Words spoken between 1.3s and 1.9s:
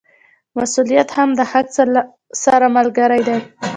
د حق